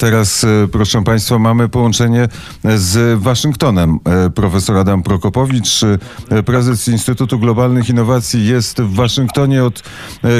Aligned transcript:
Teraz, 0.00 0.44
e, 0.44 0.68
proszę 0.72 1.04
Państwa, 1.04 1.38
mamy 1.38 1.68
połączenie 1.68 2.28
z 2.64 3.20
Waszyngtonem. 3.20 3.98
E, 4.04 4.30
profesor 4.30 4.76
Adam 4.76 5.02
Prokopowicz, 5.02 5.82
e, 6.30 6.42
prezes 6.42 6.88
Instytutu 6.88 7.38
Globalnych 7.38 7.88
Innowacji, 7.88 8.46
jest 8.46 8.80
w 8.82 8.94
Waszyngtonie 8.94 9.64
od 9.64 9.82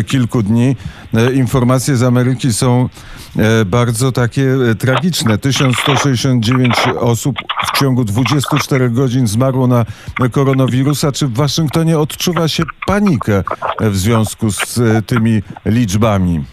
kilku 0.06 0.42
dni. 0.42 0.76
Informacje 1.34 1.96
z 1.96 2.02
Ameryki 2.02 2.52
są 2.52 2.88
bardzo 3.66 4.12
takie 4.12 4.56
tragiczne. 4.78 5.38
1169 5.38 6.74
osób 6.98 7.36
w 7.66 7.78
ciągu 7.78 8.04
24 8.04 8.90
godzin 8.90 9.26
zmarło 9.26 9.66
na 9.66 9.84
koronawirusa. 10.32 11.12
Czy 11.12 11.26
w 11.26 11.34
Waszyngtonie 11.34 11.98
odczuwa 11.98 12.48
się 12.48 12.62
panikę 12.86 13.44
w 13.80 13.96
związku 13.96 14.50
z 14.50 14.80
tymi 15.06 15.42
liczbami? 15.66 16.44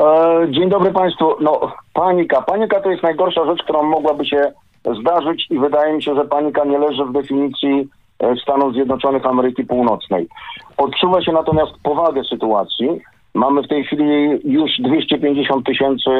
E, 0.00 0.46
dzień 0.50 0.68
dobry 0.68 0.92
Państwu. 0.92 1.36
No, 1.40 1.72
panika. 1.94 2.42
Panika 2.42 2.80
to 2.80 2.90
jest 2.90 3.02
najgorsza 3.02 3.44
rzecz, 3.44 3.62
którą 3.62 3.82
mogłaby 3.82 4.26
się 4.26 4.52
zdarzyć 5.00 5.46
i 5.50 5.58
wydaje 5.58 5.94
mi 5.94 6.02
się, 6.02 6.14
że 6.14 6.24
panika 6.24 6.64
nie 6.64 6.78
leży 6.78 7.04
w 7.04 7.12
definicji 7.12 7.88
e, 8.18 8.36
Stanów 8.36 8.72
Zjednoczonych 8.72 9.26
Ameryki 9.26 9.64
Północnej. 9.64 10.28
Odczuwa 10.76 11.22
się 11.22 11.32
natomiast 11.32 11.72
powagę 11.82 12.24
sytuacji. 12.24 13.00
Mamy 13.34 13.62
w 13.62 13.68
tej 13.68 13.84
chwili 13.84 14.40
już 14.44 14.70
250 14.78 15.66
tysięcy 15.66 16.10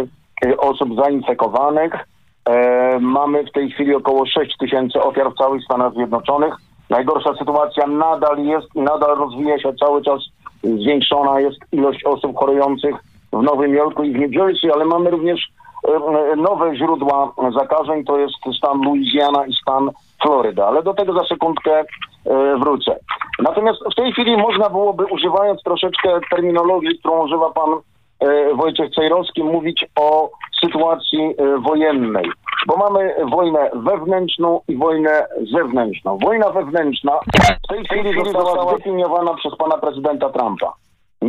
e, 0.46 0.56
osób 0.56 0.96
zainfekowanych. 1.04 1.92
Mamy 3.00 3.44
w 3.44 3.52
tej 3.52 3.70
chwili 3.70 3.94
około 3.94 4.26
6 4.26 4.56
tysięcy 4.58 5.02
ofiar 5.02 5.32
w 5.32 5.38
całych 5.38 5.64
Stanach 5.64 5.92
Zjednoczonych. 5.92 6.54
Najgorsza 6.90 7.34
sytuacja 7.38 7.86
nadal 7.86 8.38
jest 8.44 8.66
i 8.74 8.80
nadal 8.80 9.16
rozwija 9.16 9.58
się 9.58 9.72
cały 9.74 10.02
czas. 10.02 10.20
Zwiększona 10.62 11.40
jest 11.40 11.58
ilość 11.72 12.04
osób 12.04 12.36
chorujących 12.36 12.96
w 13.32 13.42
Nowym 13.42 13.74
Jorku 13.74 14.02
i 14.04 14.12
w 14.12 14.20
New 14.20 14.32
Jersey, 14.32 14.72
ale 14.72 14.84
mamy 14.84 15.10
również 15.10 15.48
e, 15.88 15.92
e, 15.92 16.36
nowe 16.36 16.76
źródła 16.76 17.32
zakażeń, 17.58 18.04
to 18.04 18.18
jest 18.18 18.34
stan 18.58 18.82
Louisiana 18.82 19.46
i 19.46 19.54
stan 19.54 19.90
Floryda, 20.22 20.66
ale 20.66 20.82
do 20.82 20.94
tego 20.94 21.12
za 21.12 21.24
sekundkę 21.24 21.80
e, 21.80 21.84
wrócę. 22.56 22.96
Natomiast 23.38 23.78
w 23.92 23.94
tej 23.94 24.12
chwili 24.12 24.36
można 24.36 24.70
byłoby, 24.70 25.04
używając 25.04 25.62
troszeczkę 25.62 26.20
terminologii, 26.30 26.98
którą 26.98 27.24
używa 27.24 27.50
pan 27.50 27.70
Wojciech 28.54 28.90
Cejrowski, 28.94 29.44
mówić 29.44 29.86
o 29.96 30.30
sytuacji 30.60 31.34
wojennej, 31.58 32.30
bo 32.66 32.76
mamy 32.76 33.14
wojnę 33.30 33.70
wewnętrzną 33.74 34.60
i 34.68 34.76
wojnę 34.76 35.26
zewnętrzną. 35.52 36.18
Wojna 36.18 36.50
wewnętrzna 36.50 37.12
w 37.64 37.68
tej 37.68 37.84
chwili 37.84 38.32
została 38.32 38.74
zdefiniowana 38.74 39.34
przez 39.34 39.56
pana 39.56 39.78
prezydenta 39.78 40.30
Trumpa 40.30 40.72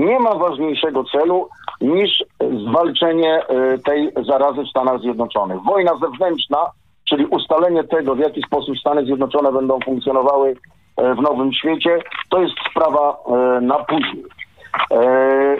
nie 0.01 0.19
ma 0.19 0.35
ważniejszego 0.35 1.03
celu 1.03 1.49
niż 1.81 2.23
zwalczenie 2.67 3.47
e, 3.47 3.77
tej 3.77 4.11
zarazy 4.27 4.63
w 4.63 4.69
Stanach 4.69 5.01
Zjednoczonych. 5.01 5.63
Wojna 5.63 5.91
zewnętrzna, 6.01 6.57
czyli 7.09 7.25
ustalenie 7.25 7.83
tego, 7.83 8.15
w 8.15 8.19
jaki 8.19 8.41
sposób 8.41 8.77
Stany 8.77 9.05
Zjednoczone 9.05 9.51
będą 9.51 9.79
funkcjonowały 9.85 10.55
e, 10.97 11.15
w 11.15 11.21
nowym 11.21 11.53
świecie, 11.53 11.99
to 12.29 12.41
jest 12.41 12.53
sprawa 12.69 13.17
e, 13.27 13.61
na 13.61 13.79
później. 13.83 14.23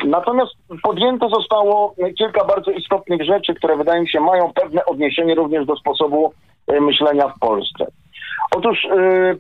Natomiast 0.05 0.51
podjęto 0.83 1.29
zostało 1.29 1.95
kilka 2.17 2.45
bardzo 2.45 2.71
istotnych 2.71 3.23
rzeczy, 3.25 3.55
które 3.55 3.77
wydaje 3.77 4.01
mi 4.01 4.09
się 4.09 4.19
mają 4.19 4.53
pewne 4.53 4.85
odniesienie 4.85 5.35
również 5.35 5.65
do 5.65 5.75
sposobu 5.75 6.33
myślenia 6.81 7.27
w 7.27 7.39
Polsce. 7.39 7.85
Otóż 8.55 8.87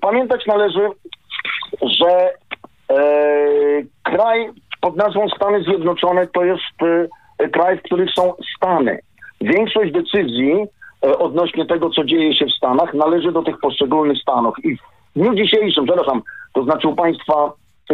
pamiętać 0.01 0.45
należy, 0.45 0.89
że 1.81 2.33
kraj 4.03 4.49
pod 4.81 4.95
nazwą 4.95 5.29
Stany 5.29 5.63
Zjednoczone 5.63 6.27
to 6.27 6.43
jest 6.43 6.83
e, 7.37 7.49
kraj, 7.49 7.77
w 7.77 7.81
których 7.81 8.11
są 8.11 8.33
Stany. 8.57 8.99
Większość 9.41 9.91
decyzji 9.91 10.65
e, 11.05 11.17
odnośnie 11.17 11.65
tego, 11.65 11.89
co 11.89 12.03
dzieje 12.03 12.35
się 12.35 12.45
w 12.45 12.57
Stanach, 12.57 12.93
należy 12.93 13.31
do 13.31 13.43
tych 13.43 13.59
poszczególnych 13.59 14.17
Stanów. 14.17 14.55
I 14.65 14.75
w 14.75 14.79
dniu 15.15 15.35
dzisiejszym, 15.35 15.85
przepraszam, 15.85 16.21
to 16.53 16.63
znaczy 16.63 16.87
u 16.87 16.95
państwa, 16.95 17.53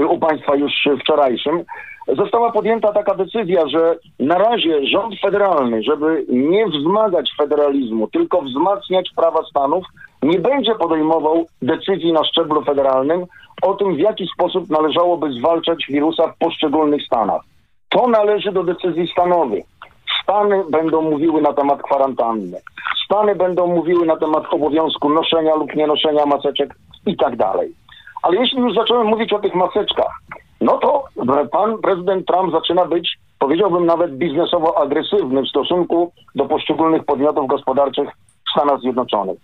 u 0.09 0.19
państwa 0.19 0.55
już 0.55 0.73
wczorajszym, 1.01 1.63
została 2.07 2.51
podjęta 2.51 2.93
taka 2.93 3.15
decyzja, 3.15 3.67
że 3.67 3.95
na 4.19 4.37
razie 4.37 4.85
rząd 4.87 5.15
federalny, 5.21 5.83
żeby 5.83 6.25
nie 6.29 6.65
wzmagać 6.67 7.31
federalizmu, 7.37 8.07
tylko 8.07 8.41
wzmacniać 8.41 9.09
prawa 9.15 9.43
Stanów, 9.49 9.85
nie 10.27 10.39
będzie 10.39 10.75
podejmował 10.75 11.45
decyzji 11.61 12.13
na 12.13 12.23
szczeblu 12.23 12.63
federalnym 12.63 13.25
o 13.61 13.73
tym, 13.73 13.95
w 13.95 13.99
jaki 13.99 14.27
sposób 14.33 14.69
należałoby 14.69 15.31
zwalczać 15.31 15.85
wirusa 15.89 16.27
w 16.27 16.37
poszczególnych 16.37 17.05
stanach. 17.05 17.41
To 17.89 18.07
należy 18.07 18.51
do 18.51 18.63
decyzji 18.63 19.07
stanowych. 19.11 19.65
Stany 20.23 20.63
będą 20.69 21.01
mówiły 21.01 21.41
na 21.41 21.53
temat 21.53 21.81
kwarantanny. 21.81 22.57
Stany 23.05 23.35
będą 23.35 23.67
mówiły 23.67 24.05
na 24.05 24.17
temat 24.17 24.43
obowiązku 24.51 25.09
noszenia 25.09 25.55
lub 25.55 25.75
nienoszenia 25.75 26.25
maseczek 26.25 26.75
i 27.05 27.17
tak 27.17 27.35
dalej. 27.35 27.73
Ale 28.23 28.37
jeśli 28.37 28.59
już 28.59 28.75
zacząłem 28.75 29.07
mówić 29.07 29.33
o 29.33 29.39
tych 29.39 29.55
maseczkach, 29.55 30.11
no 30.61 30.77
to 30.77 31.03
pan 31.51 31.77
prezydent 31.77 32.27
Trump 32.27 32.51
zaczyna 32.51 32.85
być, 32.85 33.17
powiedziałbym 33.39 33.85
nawet 33.85 34.17
biznesowo 34.17 34.77
agresywny 34.77 35.41
w 35.41 35.49
stosunku 35.49 36.11
do 36.35 36.45
poszczególnych 36.45 37.05
podmiotów 37.05 37.47
gospodarczych 37.47 38.09
w 38.47 38.51
Stanach 38.51 38.79
Zjednoczonych. 38.79 39.37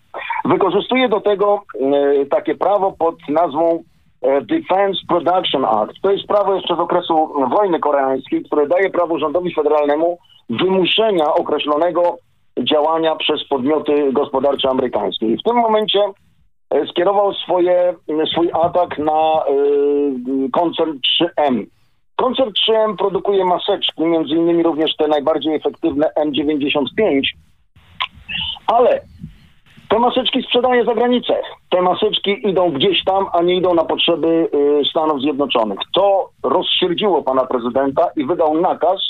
Wykorzystuje 0.45 1.09
do 1.09 1.21
tego 1.21 1.63
e, 1.81 2.25
takie 2.25 2.55
prawo 2.55 2.91
pod 2.91 3.15
nazwą 3.29 3.83
e, 4.21 4.41
Defense 4.41 4.99
Production 5.07 5.65
Act. 5.65 6.01
To 6.01 6.11
jest 6.11 6.27
prawo 6.27 6.55
jeszcze 6.55 6.75
z 6.75 6.79
okresu 6.79 7.33
wojny 7.49 7.79
koreańskiej, 7.79 8.43
które 8.43 8.67
daje 8.67 8.89
prawo 8.89 9.19
rządowi 9.19 9.53
federalnemu 9.53 10.17
wymuszenia 10.49 11.33
określonego 11.33 12.17
działania 12.59 13.15
przez 13.15 13.47
podmioty 13.47 14.13
gospodarcze 14.13 14.69
amerykańskie. 14.69 15.27
I 15.27 15.37
w 15.37 15.43
tym 15.43 15.55
momencie 15.55 15.99
e, 16.69 16.87
skierował 16.87 17.33
swoje, 17.33 17.95
swój 18.31 18.49
atak 18.53 18.97
na 18.97 19.43
koncern 20.53 20.97
3M. 21.21 21.65
Koncern 22.15 22.49
3M 22.49 22.95
produkuje 22.95 23.45
maseczki, 23.45 24.03
między 24.03 24.35
innymi 24.35 24.63
również 24.63 24.95
te 24.95 25.07
najbardziej 25.07 25.55
efektywne 25.55 26.09
N95, 26.17 27.21
ale 28.67 29.01
te 29.93 29.99
maseczki 29.99 30.43
sprzedaje 30.43 30.85
za 30.85 30.93
granicę. 30.93 31.33
Te 31.69 31.81
maseczki 31.81 32.49
idą 32.49 32.71
gdzieś 32.71 33.03
tam, 33.03 33.25
a 33.33 33.41
nie 33.41 33.55
idą 33.55 33.73
na 33.73 33.83
potrzeby 33.83 34.49
y, 34.81 34.85
Stanów 34.89 35.21
Zjednoczonych. 35.21 35.79
To 35.93 36.29
rozsierdziło 36.43 37.23
pana 37.23 37.45
prezydenta 37.45 38.07
i 38.15 38.25
wydał 38.25 38.61
nakaz, 38.61 39.01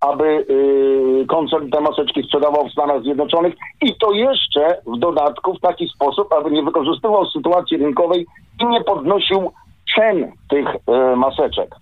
aby 0.00 0.24
y, 0.24 1.26
koncern 1.26 1.70
te 1.70 1.80
maseczki 1.80 2.22
sprzedawał 2.22 2.68
w 2.68 2.72
Stanach 2.72 3.02
Zjednoczonych 3.02 3.54
i 3.82 3.94
to 3.94 4.12
jeszcze 4.12 4.80
w 4.86 4.98
dodatku 4.98 5.54
w 5.54 5.60
taki 5.60 5.88
sposób, 5.88 6.32
aby 6.32 6.50
nie 6.50 6.62
wykorzystywał 6.62 7.26
sytuacji 7.26 7.76
rynkowej 7.76 8.26
i 8.60 8.66
nie 8.66 8.80
podnosił 8.84 9.52
cen 9.96 10.32
tych 10.50 10.68
y, 10.68 11.16
maseczek. 11.16 11.74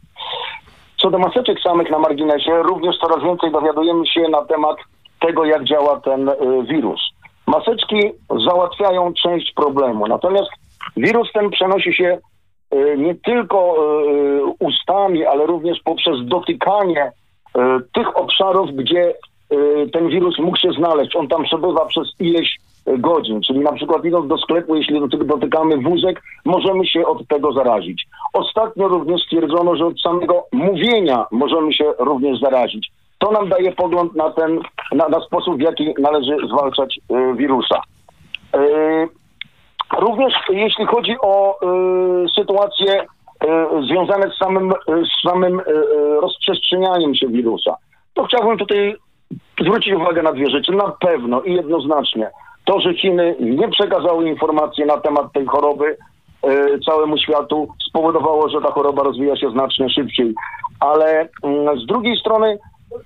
Co 0.96 1.10
do 1.10 1.18
maseczek 1.18 1.60
samych 1.60 1.90
na 1.90 1.98
marginesie, 1.98 2.62
również 2.62 2.98
coraz 2.98 3.24
więcej 3.24 3.52
dowiadujemy 3.52 4.06
się 4.06 4.20
na 4.20 4.44
temat 4.44 4.76
tego, 5.20 5.44
jak 5.44 5.64
działa 5.64 6.00
ten 6.00 6.30
wirus. 6.68 7.15
Maseczki 7.46 8.00
załatwiają 8.46 9.12
część 9.12 9.52
problemu, 9.52 10.06
natomiast 10.06 10.50
wirus 10.96 11.32
ten 11.32 11.50
przenosi 11.50 11.94
się 11.94 12.18
e, 12.70 12.96
nie 12.96 13.14
tylko 13.14 13.58
e, 13.58 14.44
ustami, 14.60 15.24
ale 15.26 15.46
również 15.46 15.78
poprzez 15.84 16.14
dotykanie 16.24 17.02
e, 17.02 17.78
tych 17.94 18.16
obszarów, 18.16 18.70
gdzie 18.70 19.14
ten 19.92 20.08
wirus 20.08 20.38
mógł 20.38 20.56
się 20.56 20.72
znaleźć. 20.72 21.16
On 21.16 21.28
tam 21.28 21.44
przebywa 21.44 21.86
przez 21.86 22.08
ileś 22.20 22.58
godzin, 22.86 23.40
czyli 23.42 23.60
na 23.60 23.72
przykład 23.72 24.04
idąc 24.04 24.28
do 24.28 24.38
sklepu, 24.38 24.76
jeśli 24.76 25.00
dotykamy 25.24 25.76
wózek, 25.76 26.22
możemy 26.44 26.86
się 26.86 27.06
od 27.06 27.28
tego 27.28 27.52
zarazić. 27.52 28.06
Ostatnio 28.32 28.88
również 28.88 29.22
stwierdzono, 29.22 29.76
że 29.76 29.86
od 29.86 30.00
samego 30.00 30.44
mówienia 30.52 31.26
możemy 31.30 31.72
się 31.72 31.92
również 31.98 32.40
zarazić. 32.40 32.90
To 33.18 33.30
nam 33.30 33.48
daje 33.48 33.72
pogląd 33.72 34.14
na 34.14 34.30
ten, 34.30 34.60
na, 34.92 35.08
na 35.08 35.20
sposób, 35.20 35.56
w 35.56 35.60
jaki 35.60 35.94
należy 35.98 36.36
zwalczać 36.48 36.98
y, 36.98 37.34
wirusa. 37.36 37.80
Y, 38.56 39.08
również 39.98 40.34
jeśli 40.50 40.86
chodzi 40.86 41.16
o 41.22 41.58
y, 42.24 42.28
sytuacje 42.38 43.02
y, 43.02 43.06
związane 43.88 44.30
z 44.30 44.38
samym, 44.38 44.72
z 44.88 45.28
samym 45.28 45.60
y, 45.60 45.62
y, 45.62 46.20
rozprzestrzenianiem 46.20 47.14
się 47.14 47.28
wirusa, 47.28 47.76
to 48.14 48.24
chciałbym 48.24 48.58
tutaj 48.58 48.94
zwrócić 49.60 49.94
uwagę 49.94 50.22
na 50.22 50.32
dwie 50.32 50.50
rzeczy. 50.50 50.72
Na 50.72 50.92
pewno 51.00 51.42
i 51.42 51.54
jednoznacznie 51.54 52.30
To, 52.64 52.80
że 52.80 52.94
Chiny 52.94 53.36
nie 53.40 53.68
przekazały 53.68 54.28
informacji 54.28 54.84
na 54.84 54.96
temat 54.96 55.32
tej 55.32 55.46
choroby 55.46 55.96
całemu 56.86 57.18
światu, 57.18 57.68
spowodowało, 57.88 58.48
że 58.48 58.60
ta 58.60 58.72
choroba 58.72 59.02
rozwija 59.02 59.36
się 59.36 59.50
znacznie 59.50 59.90
szybciej. 59.90 60.34
Ale 60.80 61.28
mm, 61.42 61.80
z 61.80 61.86
drugiej 61.86 62.16
strony 62.16 62.58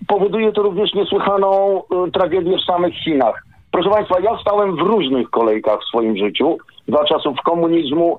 powoduje 0.09 0.53
to 0.53 0.62
również 0.62 0.94
niesłychaną 0.94 1.82
e, 2.06 2.11
tragedię 2.11 2.56
w 2.59 2.65
samych 2.65 2.94
Chinach. 2.94 3.44
Proszę 3.73 3.91
Państwa, 3.91 4.21
ja 4.21 4.38
stałem 4.41 4.77
w 4.77 4.81
różnych 4.81 5.31
kolejkach 5.31 5.81
w 5.81 5.85
swoim 5.88 6.17
życiu, 6.17 6.59
za 6.88 7.05
czasów 7.05 7.37
komunizmu, 7.44 8.19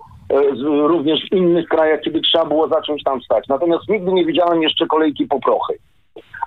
z- 0.53 0.87
również 0.89 1.19
w 1.29 1.35
innych 1.35 1.67
krajach, 1.67 2.01
kiedy 2.01 2.21
trzeba 2.21 2.45
było 2.45 2.67
zacząć 2.67 3.03
tam 3.03 3.21
stać. 3.21 3.47
Natomiast 3.47 3.89
nigdy 3.89 4.13
nie 4.13 4.25
widziałem 4.25 4.61
jeszcze 4.61 4.87
kolejki 4.87 5.25
po 5.27 5.39
prochy. 5.39 5.73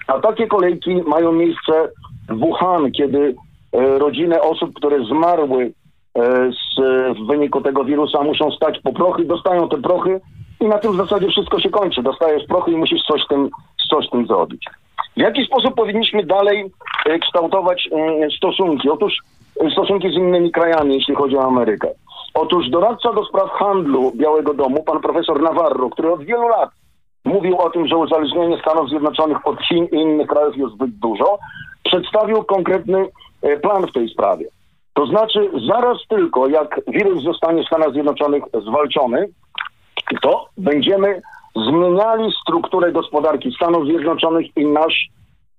A 0.06 0.20
takie 0.20 0.46
kolejki 0.46 0.94
mają 1.06 1.32
miejsce 1.32 1.88
w 2.28 2.38
Wuhan, 2.38 2.92
kiedy 2.92 3.34
e, 3.72 3.98
rodziny 3.98 4.42
osób, 4.42 4.74
które 4.74 5.04
zmarły 5.04 5.72
z, 6.50 6.80
w 7.18 7.26
wyniku 7.26 7.60
tego 7.60 7.84
wirusa 7.84 8.22
muszą 8.22 8.50
stać 8.50 8.78
po 8.80 8.92
prochy, 8.92 9.24
dostają 9.24 9.68
te 9.68 9.76
prochy 9.82 10.20
i 10.60 10.64
na 10.64 10.78
tym 10.78 10.92
w 10.92 10.96
zasadzie 10.96 11.28
wszystko 11.28 11.60
się 11.60 11.70
kończy. 11.70 12.02
Dostajesz 12.02 12.46
prochy 12.46 12.70
i 12.70 12.76
musisz 12.76 13.02
coś 13.02 13.22
z 13.24 13.28
tym, 13.28 13.50
coś 13.90 14.06
z 14.06 14.10
tym 14.10 14.26
zrobić. 14.26 14.64
W 15.16 15.20
jaki 15.20 15.44
sposób 15.44 15.74
powinniśmy 15.74 16.26
dalej 16.26 16.70
e, 17.06 17.18
kształtować 17.18 17.88
mm, 17.92 18.30
stosunki? 18.30 18.90
Otóż 18.90 19.18
e, 19.60 19.70
stosunki 19.70 20.10
z 20.10 20.14
innymi 20.14 20.52
krajami, 20.52 20.94
jeśli 20.94 21.14
chodzi 21.14 21.36
o 21.36 21.44
Amerykę. 21.44 21.88
Otóż 22.34 22.70
doradca 22.70 23.12
do 23.12 23.24
spraw 23.24 23.50
handlu 23.50 24.12
Białego 24.14 24.54
Domu, 24.54 24.82
pan 24.82 25.00
profesor 25.00 25.42
Navarro, 25.42 25.90
który 25.90 26.12
od 26.12 26.24
wielu 26.24 26.48
lat 26.48 26.70
mówił 27.24 27.58
o 27.58 27.70
tym, 27.70 27.86
że 27.86 27.96
uzależnienie 27.96 28.58
Stanów 28.58 28.88
Zjednoczonych 28.88 29.46
od 29.46 29.62
Chin 29.62 29.86
i 29.92 29.96
innych 29.96 30.26
krajów 30.26 30.56
jest 30.56 30.74
zbyt 30.74 30.90
dużo, 30.90 31.38
przedstawił 31.84 32.44
konkretny 32.44 33.08
e, 33.42 33.56
plan 33.56 33.86
w 33.86 33.92
tej 33.92 34.08
sprawie. 34.08 34.46
To 34.94 35.06
znaczy, 35.06 35.50
zaraz 35.68 35.98
tylko 36.08 36.48
jak 36.48 36.80
wirus 36.88 37.22
zostanie 37.22 37.62
w 37.62 37.66
Stanach 37.66 37.92
Zjednoczonych 37.92 38.42
zwalczony, 38.62 39.28
to 40.22 40.46
będziemy 40.58 41.22
zmieniali 41.56 42.32
strukturę 42.42 42.92
gospodarki 42.92 43.52
Stanów 43.52 43.86
Zjednoczonych 43.86 44.56
i 44.56 44.66
nasz 44.66 45.08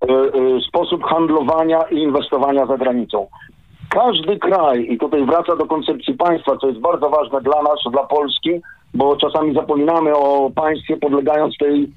e, 0.02 0.08
e, 0.08 0.30
sposób 0.68 1.04
handlowania 1.04 1.82
i 1.82 1.98
inwestowania 1.98 2.66
za 2.66 2.78
granicą. 2.78 3.28
Każdy 3.90 4.40
kraj, 4.40 4.88
i 4.90 4.98
tutaj 4.98 5.26
wraca 5.26 5.56
do 5.56 5.66
koncepcji 5.66 6.14
państwa, 6.14 6.58
co 6.58 6.68
jest 6.68 6.80
bardzo 6.80 7.10
ważne 7.10 7.42
dla 7.42 7.62
nas, 7.62 7.80
dla 7.92 8.04
Polski, 8.04 8.62
bo 8.94 9.16
czasami 9.16 9.54
zapominamy 9.54 10.16
o 10.16 10.52
państwie 10.56 10.98
podlegając 10.98 11.58
tej, 11.58 11.88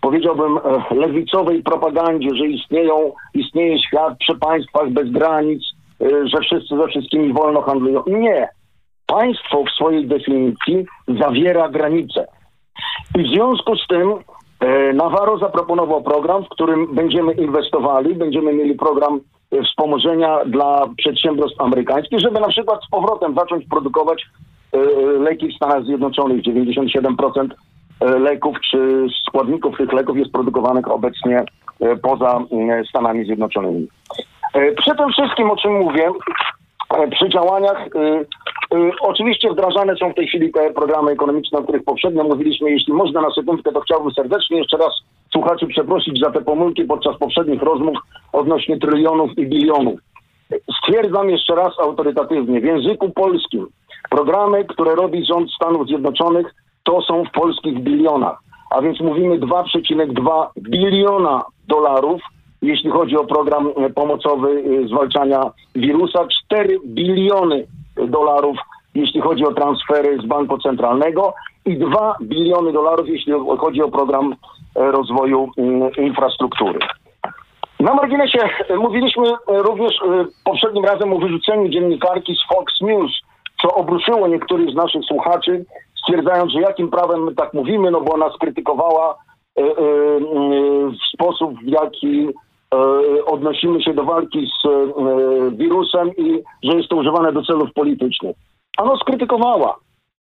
powiedziałbym, 0.00 0.58
e, 0.58 0.94
lewicowej 0.94 1.62
propagandzie, 1.62 2.28
że 2.34 2.46
istnieją, 2.46 3.12
istnieje 3.34 3.78
świat 3.78 4.18
przy 4.18 4.38
państwach 4.38 4.90
bez 4.90 5.10
granic, 5.10 5.62
że 6.00 6.40
wszyscy 6.40 6.76
ze 6.76 6.88
wszystkimi 6.88 7.32
wolno 7.32 7.62
handlują. 7.62 8.02
Nie. 8.06 8.48
Państwo 9.06 9.64
w 9.64 9.70
swojej 9.70 10.06
definicji 10.06 10.86
zawiera 11.08 11.68
granice. 11.68 12.26
I 13.14 13.22
w 13.22 13.28
związku 13.28 13.76
z 13.76 13.86
tym 13.86 14.14
e, 14.60 14.92
Navarro 14.92 15.38
zaproponował 15.38 16.02
program, 16.02 16.44
w 16.44 16.48
którym 16.48 16.94
będziemy 16.94 17.32
inwestowali, 17.32 18.14
będziemy 18.14 18.52
mieli 18.52 18.74
program 18.74 19.20
e, 19.52 19.62
wspomożenia 19.62 20.44
dla 20.44 20.88
przedsiębiorstw 20.96 21.60
amerykańskich, 21.60 22.20
żeby 22.20 22.40
na 22.40 22.48
przykład 22.48 22.80
z 22.84 22.90
powrotem 22.90 23.34
zacząć 23.34 23.66
produkować 23.70 24.26
e, 24.72 24.78
leki 25.18 25.48
w 25.48 25.56
Stanach 25.56 25.84
Zjednoczonych. 25.84 26.42
97% 26.42 27.48
e, 28.00 28.18
leków 28.18 28.56
czy 28.70 29.06
składników 29.28 29.76
tych 29.76 29.92
leków 29.92 30.16
jest 30.16 30.32
produkowanych 30.32 30.90
obecnie 30.90 31.44
poza 32.02 32.40
e, 32.70 32.84
Stanami 32.84 33.24
Zjednoczonymi. 33.24 33.88
Przy 34.76 34.96
tym 34.96 35.12
wszystkim, 35.12 35.50
o 35.50 35.56
czym 35.56 35.72
mówię, 35.72 36.10
przy 37.10 37.28
działaniach 37.28 37.86
y, 37.86 38.26
oczywiście 39.00 39.50
wdrażane 39.50 39.96
są 39.96 40.12
w 40.12 40.14
tej 40.14 40.28
chwili 40.28 40.52
te 40.52 40.72
programy 40.72 41.10
ekonomiczne, 41.10 41.58
o 41.58 41.62
których 41.62 41.84
poprzednio 41.84 42.24
mówiliśmy. 42.24 42.70
Jeśli 42.70 42.92
można 42.92 43.20
na 43.20 43.30
sekundkę, 43.30 43.72
to 43.72 43.80
chciałbym 43.80 44.12
serdecznie 44.12 44.58
jeszcze 44.58 44.76
raz 44.76 44.92
słuchaczy 45.32 45.66
przeprosić 45.66 46.20
za 46.20 46.30
te 46.30 46.40
pomyłki 46.40 46.84
podczas 46.84 47.18
poprzednich 47.18 47.62
rozmów 47.62 47.98
odnośnie 48.32 48.78
trylionów 48.78 49.30
i 49.38 49.46
bilionów. 49.46 50.00
Stwierdzam 50.78 51.30
jeszcze 51.30 51.54
raz 51.54 51.78
autorytatywnie, 51.80 52.60
w 52.60 52.64
języku 52.64 53.10
polskim 53.10 53.66
programy, 54.10 54.64
które 54.64 54.94
robi 54.94 55.26
rząd 55.26 55.50
Stanów 55.52 55.86
Zjednoczonych, 55.86 56.54
to 56.84 57.02
są 57.02 57.24
w 57.24 57.30
polskich 57.30 57.80
bilionach. 57.80 58.38
A 58.70 58.82
więc 58.82 59.00
mówimy 59.00 59.38
2,2 59.38 60.46
biliona 60.58 61.42
dolarów, 61.68 62.22
jeśli 62.62 62.90
chodzi 62.90 63.16
o 63.16 63.24
program 63.24 63.68
e, 63.76 63.90
pomocowy 63.90 64.48
e, 64.84 64.88
zwalczania 64.88 65.50
wirusa, 65.74 66.26
4 66.46 66.78
biliony 66.86 67.66
dolarów, 68.06 68.56
jeśli 68.94 69.20
chodzi 69.20 69.44
o 69.44 69.54
transfery 69.54 70.18
z 70.18 70.26
banku 70.26 70.58
centralnego 70.58 71.34
i 71.64 71.76
2 71.76 72.16
biliony 72.20 72.72
dolarów, 72.72 73.08
jeśli 73.08 73.32
chodzi 73.58 73.82
o 73.82 73.88
program 73.88 74.34
e, 74.76 74.90
rozwoju 74.90 75.50
mm, 75.58 75.90
infrastruktury. 75.96 76.78
Na 77.80 77.94
marginesie 77.94 78.38
e, 78.68 78.76
mówiliśmy 78.76 79.28
e, 79.28 79.62
również 79.62 79.92
poprzednim 80.44 80.84
razem 80.84 81.12
o 81.12 81.18
wyrzuceniu 81.18 81.68
dziennikarki 81.68 82.34
z 82.34 82.54
Fox 82.54 82.80
News, 82.80 83.12
co 83.62 83.74
obruszyło 83.74 84.28
niektórych 84.28 84.70
z 84.70 84.74
naszych 84.74 85.04
słuchaczy, 85.04 85.64
stwierdzając, 86.02 86.52
że 86.52 86.60
jakim 86.60 86.90
prawem 86.90 87.24
my 87.24 87.34
tak 87.34 87.54
mówimy, 87.54 87.90
no 87.90 88.00
bo 88.00 88.14
ona 88.14 88.30
skrytykowała 88.30 89.16
w 90.92 91.14
sposób, 91.14 91.54
w 91.62 91.68
jaki 91.68 92.28
odnosimy 93.26 93.82
się 93.82 93.94
do 93.94 94.04
walki 94.04 94.46
z 94.46 94.66
e, 94.66 95.50
wirusem 95.50 96.10
i 96.16 96.42
że 96.62 96.76
jest 96.76 96.88
to 96.88 96.96
używane 96.96 97.32
do 97.32 97.42
celów 97.42 97.72
politycznych. 97.72 98.36
Ano 98.78 98.96
skrytykowała, 98.96 99.76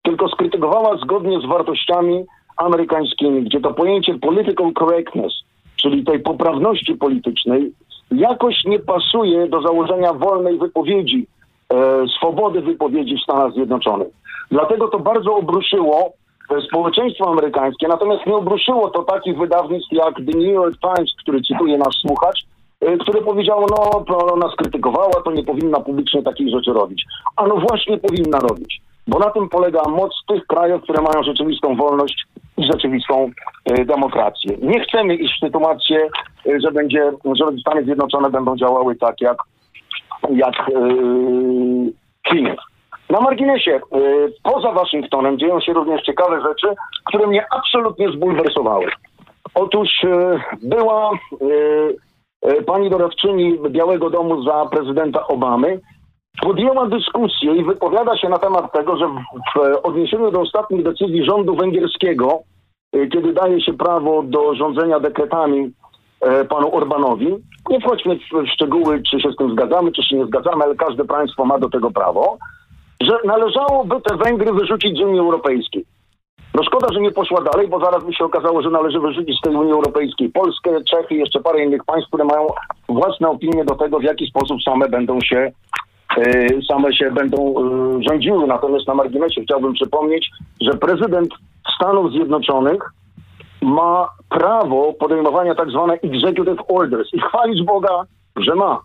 tylko 0.02 0.30
skrytykowała 0.30 0.98
zgodnie 0.98 1.40
z 1.40 1.46
wartościami 1.46 2.24
amerykańskimi, 2.58 3.44
gdzie 3.44 3.62
to 3.62 3.74
pojęcie 3.74 4.20
political 4.20 4.74
correctness, 4.74 5.34
czyli 5.76 6.04
tej 6.04 6.20
poprawności 6.20 6.96
politycznej, 6.96 7.72
jakoś 8.12 8.64
nie 8.66 8.80
pasuje 8.80 9.48
do 9.48 9.62
założenia 9.62 10.14
wolnej 10.14 10.58
wypowiedzi, 10.58 11.28
e, 11.74 12.08
swobody 12.18 12.62
wypowiedzi 12.62 13.18
w 13.18 13.24
Stanach 13.24 13.54
Zjednoczonych. 13.54 14.08
Dlatego 14.52 14.88
to 14.88 15.00
bardzo 15.00 15.36
obruszyło 15.36 16.06
e, 16.06 16.12
społeczeństwo 16.68 17.30
amerykańskie, 17.30 17.88
natomiast 17.88 18.26
nie 18.26 18.36
obruszyło 18.36 18.90
to 18.90 19.04
takich 19.04 19.38
wydawnictw 19.38 19.92
jak 19.92 20.16
The 20.16 20.38
New 20.38 20.54
York 20.54 20.76
Times, 20.80 21.12
który 21.22 21.42
cytuje 21.42 21.78
nasz 21.78 21.96
słuchacz, 21.96 22.46
e, 22.82 22.98
które 22.98 23.22
powiedziało, 23.22 23.68
no 23.72 24.04
to 24.04 24.34
ona 24.34 24.50
skrytykowała, 24.52 25.22
to 25.26 25.32
nie 25.32 25.44
powinna 25.44 25.80
publicznie 25.80 26.24
takich 26.24 26.50
rzeczy 26.50 26.74
robić. 26.74 27.06
A 27.36 27.48
no 27.48 27.56
właśnie 27.58 27.98
powinna 27.98 28.40
robić, 28.40 28.82
bo 29.08 29.20
na 29.20 29.30
tym 29.30 29.50
polega 29.50 29.82
moc 29.90 30.12
tych 30.28 30.48
krajów, 30.48 30.82
które 30.82 31.02
mają 31.02 31.24
rzeczywistą 31.24 31.76
wolność 31.76 32.26
i 32.58 32.64
rzeczywistą 32.64 33.30
e, 33.66 33.86
demokrację. 33.86 34.58
Nie 34.62 34.80
chcemy 34.80 35.16
iść 35.16 35.34
w 35.38 35.46
sytuację, 35.46 36.10
e, 36.48 36.60
że 36.60 36.72
będzie, 36.72 37.12
że 37.36 37.46
Stany 37.62 37.84
Zjednoczone 37.84 38.30
będą 38.30 38.58
działały 38.58 38.96
tak 38.96 39.22
jak, 39.22 39.38
jak 40.30 40.56
e, 40.60 40.74
Chiny. 42.30 42.56
Na 43.14 43.22
marginesie, 43.22 43.76
e, 43.76 43.80
poza 44.44 44.72
Waszyngtonem 44.72 45.40
dzieją 45.40 45.60
się 45.60 45.74
również 45.74 46.02
ciekawe 46.02 46.42
rzeczy, 46.42 46.68
które 47.06 47.28
mnie 47.28 47.46
absolutnie 47.52 48.12
zbulwersowały. 48.12 48.86
Otóż 49.56 49.90
e, 50.04 50.40
była 50.64 51.12
e, 52.42 52.64
pani 52.64 52.90
doradczyni 52.90 53.60
Białego 53.70 54.10
Domu 54.10 54.44
za 54.44 54.66
prezydenta 54.66 55.28
Obamy, 55.28 55.80
podjęła 56.42 56.88
dyskusję 56.88 57.56
i 57.56 57.64
wypowiada 57.64 58.18
się 58.18 58.30
na 58.30 58.38
temat 58.38 58.72
tego, 58.72 58.98
że 58.98 59.06
w, 59.08 59.78
odniesieniu 59.84 60.32
do 60.32 60.42
ostatnich 60.42 60.84
decyzji 60.84 61.26
rządu 61.26 61.56
węgierskiego, 61.56 62.40
kiedy 62.94 63.34
daje 63.34 63.62
się 63.62 63.74
prawo 63.74 64.24
do 64.24 64.56
rządzenia 64.56 65.00
dekretami 65.00 65.72
panu 66.50 66.76
Orbanowi, 66.76 67.36
nie 67.70 67.80
wchodźmy 67.80 68.16
w 68.16 68.48
szczegóły, 68.54 69.02
czy 69.12 69.20
się 69.20 69.32
z 69.32 69.36
tym 69.36 69.52
zgadzamy, 69.52 69.92
czy 69.92 70.04
się 70.04 70.16
nie 70.16 70.26
zgadzamy, 70.26 70.64
ale 70.64 70.76
każde 70.76 71.06
państwo 71.06 71.46
ma 71.46 71.60
do 71.60 71.70
tego 71.70 71.92
prawo, 71.92 72.38
że 73.06 73.18
należałoby 73.26 73.96
te 74.02 74.18
Węgry 74.18 74.54
wyrzucić 74.54 74.98
z 74.98 75.02
Unii 75.02 75.20
Europejskiej. 75.20 75.86
No 76.54 76.64
szkoda, 76.64 76.88
że 76.94 77.02
nie 77.02 77.12
poszła 77.12 77.42
dalej, 77.42 77.68
bo 77.68 77.80
zaraz 77.80 78.04
by 78.04 78.14
się 78.14 78.26
okazało, 78.26 78.62
że 78.62 78.70
należy 78.70 79.00
wyrzucić 79.00 79.38
z 79.38 79.42
tej 79.42 79.56
Unii 79.56 79.74
Europejskiej 79.74 80.30
Polskę, 80.30 80.84
Czechy 80.84 81.16
i 81.16 81.20
jeszcze 81.20 81.40
parę 81.40 81.64
innych 81.64 81.84
państw, 81.84 82.08
które 82.08 82.24
mają 82.24 82.48
własne 82.90 83.30
opinie 83.30 83.66
do 83.66 83.76
tego, 83.76 84.00
w 84.00 84.04
jaki 84.04 84.28
sposób 84.28 84.64
same 84.64 84.90
będą 84.90 85.22
się 85.22 85.52
e, 86.18 86.48
same 86.70 86.94
się 86.94 87.12
będą 87.12 87.38
e, 87.38 88.04
rządziły. 88.04 88.48
Natomiast 88.48 88.88
na 88.88 88.96
marginesie 88.96 89.42
chciałbym 89.42 89.74
przypomnieć, 89.74 90.30
że 90.62 90.74
prezydent 90.74 91.30
Stanów 91.76 92.12
Zjednoczonych 92.12 92.84
ma 93.62 94.10
prawo 94.30 94.94
podejmowania 94.94 95.56
tak 95.56 95.70
zwane 95.70 95.94
executive 95.94 96.64
orders 96.68 97.14
i 97.14 97.20
chwalić 97.20 97.64
Boga, 97.64 98.04
że 98.36 98.56
ma. 98.56 98.80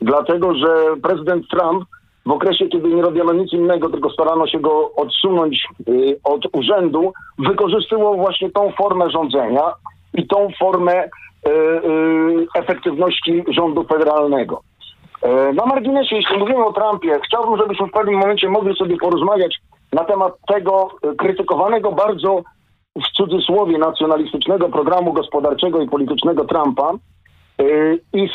Dlatego, 0.00 0.54
że 0.54 0.96
prezydent 1.02 1.48
Trump 1.48 1.84
w 2.26 2.30
okresie, 2.30 2.68
kiedy 2.68 2.88
nie 2.88 3.02
robiono 3.02 3.32
nic 3.32 3.52
innego, 3.52 3.88
tylko 3.90 4.10
starano 4.10 4.46
się 4.46 4.60
go 4.60 4.94
odsunąć 4.94 5.68
y, 5.88 6.20
od 6.24 6.46
urzędu, 6.52 7.12
wykorzystywał 7.38 8.16
właśnie 8.16 8.50
tą 8.50 8.72
formę 8.72 9.10
rządzenia 9.10 9.72
i 10.14 10.26
tą 10.26 10.48
formę 10.58 11.04
y, 11.04 11.08
y, 11.50 12.46
efektywności 12.54 13.44
rządu 13.48 13.84
federalnego. 13.84 14.62
E, 15.22 15.52
Na 15.52 15.66
marginesie, 15.66 16.16
jeśli 16.16 16.38
mówimy 16.38 16.64
o 16.64 16.72
Trumpie, 16.72 17.20
chciałbym, 17.26 17.56
żebyśmy 17.56 17.86
w 17.86 17.90
pewnym 17.92 18.14
momencie 18.14 18.48
mogli 18.48 18.76
sobie 18.76 18.96
porozmawiać 18.96 19.58
na 19.92 20.04
temat 20.04 20.32
tego 20.46 20.90
e, 21.02 21.14
krytykowanego 21.14 21.92
bardzo 21.92 22.42
w 22.96 23.16
cudzysłowie 23.16 23.78
nacjonalistycznego 23.78 24.68
programu 24.68 25.12
gospodarczego 25.12 25.82
i 25.82 25.88
politycznego 25.88 26.44
Trumpa 26.44 26.92
e, 26.92 27.64
i 28.12 28.28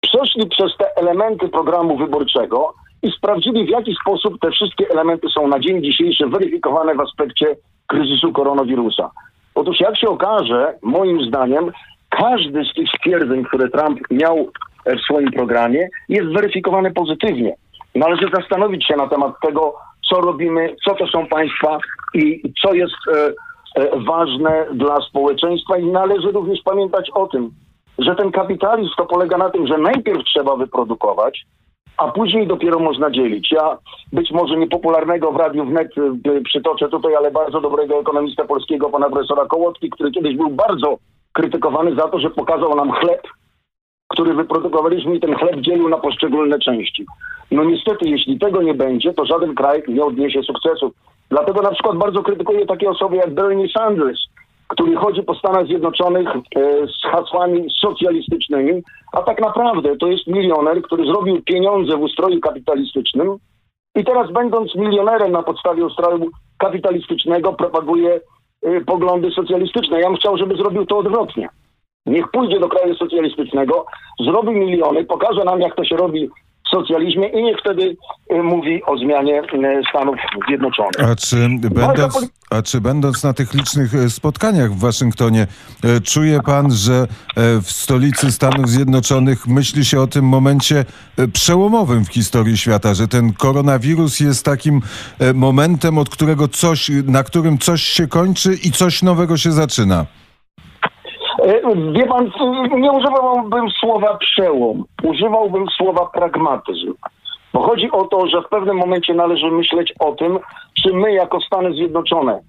przeszli 0.00 0.48
przez 0.48 0.76
te 0.78 0.96
elementy 0.96 1.48
programu 1.48 1.96
wyborczego 1.96 2.74
i 3.06 3.12
sprawdzili, 3.12 3.66
w 3.66 3.68
jaki 3.68 3.94
sposób 3.94 4.40
te 4.40 4.50
wszystkie 4.50 4.90
elementy 4.90 5.28
są 5.28 5.48
na 5.48 5.60
dzień 5.60 5.84
dzisiejszy 5.84 6.26
weryfikowane 6.26 6.94
w 6.94 7.00
aspekcie 7.00 7.46
kryzysu 7.86 8.32
koronawirusa. 8.32 9.10
Otóż 9.54 9.80
jak 9.80 9.98
się 9.98 10.08
okaże, 10.08 10.74
moim 10.82 11.22
zdaniem, 11.22 11.72
każdy 12.08 12.64
z 12.64 12.74
tych 12.74 12.88
stwierdzeń, 12.88 13.44
które 13.44 13.68
Trump 13.68 14.00
miał 14.10 14.50
w 14.86 15.00
swoim 15.00 15.30
programie, 15.30 15.88
jest 16.08 16.32
weryfikowany 16.32 16.92
pozytywnie. 16.92 17.54
Należy 17.94 18.28
zastanowić 18.34 18.86
się 18.86 18.96
na 18.96 19.08
temat 19.08 19.32
tego, 19.42 19.74
co 20.10 20.20
robimy, 20.20 20.76
co 20.84 20.94
to 20.94 21.06
są 21.06 21.26
państwa 21.26 21.78
i 22.14 22.52
co 22.62 22.74
jest 22.74 22.94
e, 23.14 23.32
e, 23.82 23.90
ważne 24.06 24.66
dla 24.72 25.00
społeczeństwa 25.00 25.78
i 25.78 25.86
należy 25.86 26.32
również 26.32 26.58
pamiętać 26.64 27.10
o 27.10 27.26
tym, 27.26 27.50
że 27.98 28.14
ten 28.14 28.32
kapitalizm 28.32 28.90
to 28.96 29.06
polega 29.06 29.38
na 29.38 29.50
tym, 29.50 29.66
że 29.66 29.78
najpierw 29.78 30.24
trzeba 30.24 30.56
wyprodukować, 30.56 31.46
a 31.96 32.08
później 32.08 32.46
dopiero 32.46 32.78
można 32.78 33.10
dzielić. 33.10 33.52
Ja 33.52 33.78
być 34.12 34.30
może 34.30 34.56
niepopularnego 34.56 35.32
w 35.32 35.36
Radiu 35.36 35.64
Wnet 35.64 35.90
y, 36.26 36.42
przytoczę 36.44 36.88
tutaj, 36.88 37.14
ale 37.14 37.30
bardzo 37.30 37.60
dobrego 37.60 38.00
ekonomista 38.00 38.44
polskiego, 38.44 38.90
pana 38.90 39.10
profesora 39.10 39.46
Kołotki, 39.46 39.90
który 39.90 40.10
kiedyś 40.10 40.36
był 40.36 40.50
bardzo 40.50 40.98
krytykowany 41.32 41.94
za 41.94 42.08
to, 42.08 42.18
że 42.18 42.30
pokazał 42.30 42.76
nam 42.76 42.92
chleb, 42.92 43.22
który 44.08 44.34
wyprodukowaliśmy 44.34 45.16
i 45.16 45.20
ten 45.20 45.34
chleb 45.34 45.60
dzielił 45.60 45.88
na 45.88 45.98
poszczególne 45.98 46.58
części. 46.58 47.06
No 47.50 47.64
niestety, 47.64 48.08
jeśli 48.08 48.38
tego 48.38 48.62
nie 48.62 48.74
będzie, 48.74 49.14
to 49.14 49.26
żaden 49.26 49.54
kraj 49.54 49.82
nie 49.88 50.04
odniesie 50.04 50.42
sukcesów. 50.42 50.92
Dlatego 51.30 51.62
na 51.62 51.70
przykład 51.70 51.96
bardzo 51.96 52.22
krytykuję 52.22 52.66
takie 52.66 52.90
osoby 52.90 53.16
jak 53.16 53.34
Bernie 53.34 53.68
Sanders, 53.68 54.20
który 54.68 54.96
chodzi 54.96 55.22
po 55.22 55.34
Stanach 55.34 55.66
Zjednoczonych 55.66 56.28
e, 56.28 56.40
z 56.86 57.02
hasłami 57.10 57.66
socjalistycznymi, 57.80 58.82
a 59.12 59.22
tak 59.22 59.40
naprawdę 59.40 59.96
to 59.96 60.06
jest 60.06 60.26
milioner, 60.26 60.82
który 60.82 61.06
zrobił 61.06 61.42
pieniądze 61.42 61.96
w 61.96 62.00
ustroju 62.00 62.40
kapitalistycznym 62.40 63.36
i 63.94 64.04
teraz 64.04 64.32
będąc 64.32 64.74
milionerem 64.74 65.32
na 65.32 65.42
podstawie 65.42 65.86
ustroju 65.86 66.30
kapitalistycznego 66.58 67.52
propaguje 67.52 68.20
e, 68.62 68.80
poglądy 68.80 69.30
socjalistyczne. 69.30 70.00
Ja 70.00 70.06
bym 70.06 70.16
chciał, 70.16 70.38
żeby 70.38 70.56
zrobił 70.56 70.86
to 70.86 70.98
odwrotnie. 70.98 71.48
Niech 72.06 72.30
pójdzie 72.30 72.60
do 72.60 72.68
kraju 72.68 72.94
socjalistycznego, 72.94 73.86
zrobi 74.20 74.50
miliony, 74.50 75.04
pokaże 75.04 75.44
nam, 75.44 75.60
jak 75.60 75.76
to 75.76 75.84
się 75.84 75.96
robi 75.96 76.30
socjalizmie 76.80 77.28
i 77.28 77.42
niech 77.42 77.56
wtedy 77.60 77.96
e, 78.30 78.42
mówi 78.42 78.82
o 78.84 78.98
zmianie 78.98 79.40
e, 79.40 79.82
Stanów 79.90 80.16
Zjednoczonych. 80.48 81.10
A 81.10 81.16
czy, 81.16 81.36
będąc, 81.70 82.30
a 82.50 82.62
czy 82.62 82.80
będąc 82.80 83.24
na 83.24 83.32
tych 83.32 83.54
licznych 83.54 83.94
e, 83.94 84.10
spotkaniach 84.10 84.72
w 84.72 84.78
Waszyngtonie, 84.78 85.46
czuje 86.04 86.40
pan, 86.42 86.72
że 86.72 87.06
w 87.62 87.70
stolicy 87.70 88.32
Stanów 88.32 88.68
Zjednoczonych 88.68 89.46
myśli 89.46 89.84
się 89.84 90.00
o 90.00 90.06
tym 90.06 90.24
momencie 90.24 90.84
przełomowym 91.32 92.04
w 92.04 92.08
historii 92.08 92.56
świata, 92.56 92.94
że 92.94 93.08
ten 93.08 93.32
koronawirus 93.32 94.20
jest 94.20 94.44
takim 94.44 94.80
momentem, 95.34 95.98
od 95.98 96.08
którego 96.08 96.48
coś, 96.48 96.90
na 97.06 97.24
którym 97.24 97.58
coś 97.58 97.82
się 97.82 98.06
kończy 98.06 98.54
i 98.64 98.70
coś 98.70 99.02
nowego 99.02 99.36
się 99.36 99.52
zaczyna? 99.52 100.06
E, 101.42 101.60
Wie 101.92 102.06
pan, 102.06 102.30
nie 102.78 102.92
używałbym 102.92 103.70
słowa 103.70 104.16
przełom, 104.16 104.84
używałbym 105.02 105.66
słowa 105.76 106.06
pragmatyzm. 106.06 106.94
Bo 107.52 107.62
chodzi 107.62 107.90
o 107.90 108.04
to, 108.04 108.26
że 108.26 108.42
w 108.42 108.48
pewnym 108.48 108.76
momencie 108.76 109.14
należy 109.14 109.50
myśleć 109.50 109.94
o 109.98 110.12
tym, 110.12 110.38
czy 110.82 110.92
my 110.92 111.12
jako 111.12 111.40
Stany 111.40 111.72
Zjednoczone 111.72 112.40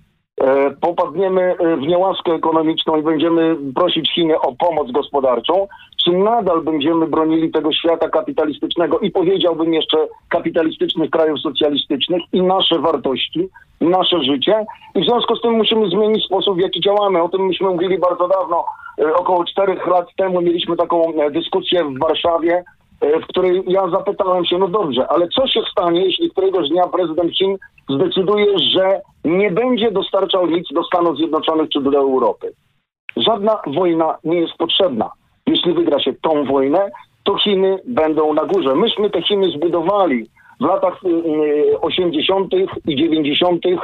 popadniemy 0.82 1.42
e, 1.42 1.78
w 1.78 1.82
niełaskę 1.82 2.32
ekonomiczną 2.32 2.98
i 2.98 3.04
będziemy 3.04 3.56
prosić 3.76 4.14
Chiny 4.14 4.40
o 4.40 4.56
pomoc 4.56 4.92
gospodarczą, 4.92 5.68
czy 6.04 6.12
nadal 6.12 6.62
będziemy 6.62 7.08
bronili 7.08 7.52
tego 7.52 7.74
świata 7.74 8.10
kapitalistycznego 8.10 9.00
i 9.00 9.12
powiedziałbym 9.12 9.74
jeszcze 9.74 9.98
kapitalistycznych 10.30 11.10
krajów 11.10 11.40
socjalistycznych 11.40 12.22
i 12.34 12.42
nasze 12.42 12.80
wartości, 12.80 13.50
nasze 13.82 14.24
życie. 14.24 14.66
I 14.96 15.02
w 15.02 15.06
związku 15.06 15.36
z 15.36 15.42
tym 15.42 15.54
musimy 15.54 15.90
zmienić 15.90 16.26
sposób, 16.26 16.58
w 16.58 16.62
jaki 16.62 16.82
działamy. 16.82 17.22
O 17.22 17.30
tym 17.30 17.46
myśmy 17.46 17.70
mówili 17.70 17.98
bardzo 17.98 18.28
dawno. 18.28 18.66
E, 19.00 19.14
Około 19.14 19.46
czterech 19.46 19.88
lat 19.88 20.08
temu 20.18 20.42
mieliśmy 20.42 20.76
taką 20.76 21.14
e, 21.14 21.32
dyskusję 21.32 21.86
w 21.86 22.00
Warszawie, 22.00 22.64
e, 23.02 23.20
w 23.20 23.28
której 23.28 23.64
ja 23.68 23.90
zapytałem 23.90 24.46
się, 24.46 24.58
no 24.58 24.68
dobrze, 24.68 25.08
ale 25.08 25.28
co 25.28 25.48
się 25.48 25.62
stanie, 25.72 26.06
jeśli 26.06 26.32
któregoś 26.32 26.70
dnia 26.70 26.88
prezydent 26.88 27.38
Chin 27.38 27.58
zdecyduje, 27.90 28.60
że 28.60 29.02
nie 29.26 29.52
będzie 29.52 29.92
dostarczał 29.92 30.48
nic 30.48 30.68
do 30.74 30.84
Stanów 30.84 31.18
Zjednoczonych 31.18 31.70
czy 31.70 31.82
do 31.82 31.98
Europy? 31.98 32.52
Żadna 33.18 33.62
wojna 33.68 34.18
nie 34.24 34.40
jest 34.40 34.54
potrzebna. 34.54 35.10
Jeśli 35.48 35.74
wygra 35.74 36.00
się 36.00 36.14
tą 36.14 36.46
wojnę, 36.46 36.90
to 37.24 37.38
Chiny 37.38 37.80
będą 37.86 38.34
na 38.34 38.46
górze. 38.46 38.76
Myśmy 38.76 39.10
te 39.10 39.22
Chiny 39.22 39.52
zbudowali 39.52 40.30
w 40.60 40.64
latach 40.64 41.04
y, 41.04 41.08
y, 41.08 41.80
80. 41.82 42.54
i 42.88 42.96
90. 42.96 43.66
y, 43.66 43.80